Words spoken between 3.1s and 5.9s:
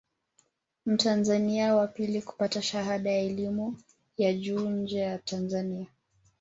ya elimu ya juu nje ya Tanzania